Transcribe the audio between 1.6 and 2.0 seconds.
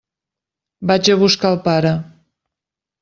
pare.